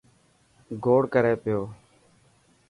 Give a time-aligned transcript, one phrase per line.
[0.83, 1.61] گوڙ ڪري پيو.